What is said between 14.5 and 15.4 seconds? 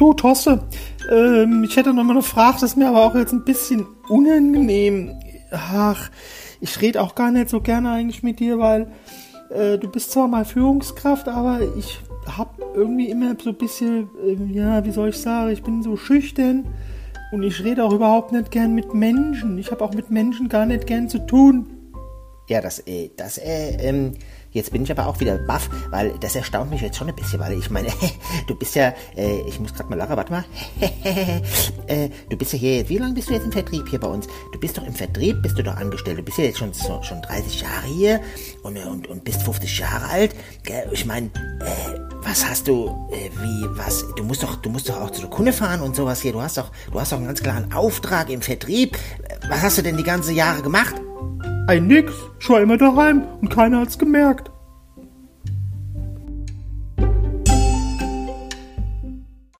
ja, wie soll ich